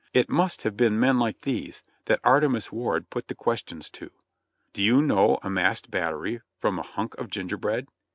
[0.15, 4.09] It must have been men like these that Artemus Ward put the questions to:
[4.73, 7.87] "Do you know a masked battery from a hunk of gingerbread?